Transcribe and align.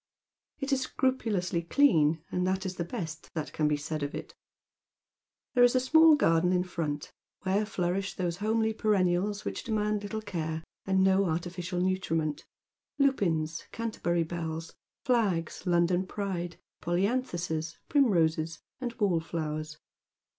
It 0.57 0.73
is 0.73 0.81
scrupulously 0.81 1.61
clean, 1.61 2.23
and 2.31 2.47
that 2.47 2.65
is 2.65 2.77
the 2.77 2.83
best 2.83 3.31
that 3.35 3.53
can 3.53 3.67
be 3.67 3.77
said 3.77 4.01
of 4.01 4.15
it. 4.15 4.33
There 5.53 5.63
is 5.63 5.75
a 5.75 5.79
small 5.79 6.15
garden 6.15 6.51
in 6.51 6.63
fi'ont, 6.63 7.11
where 7.43 7.65
flouribh 7.65 8.15
those 8.15 8.37
homely 8.37 8.73
perennials 8.73 9.45
which 9.45 9.63
demand 9.63 10.01
little 10.01 10.23
cars 10.23 10.31
4fi 10.31 10.45
Dead 10.47 10.53
MerCs 10.55 10.55
Shoes. 10.57 10.63
and 10.87 11.03
no 11.03 11.25
artificial 11.25 11.81
nutriment,— 11.81 12.45
lupins, 12.97 13.65
Canterbury 13.71 14.23
bells, 14.23 14.73
flags, 15.05 15.67
London 15.67 16.07
pride, 16.07 16.57
polyanthuses, 16.81 17.77
primroses, 17.87 18.57
and 18.79 18.93
wall 18.93 19.19
flowers. 19.19 19.77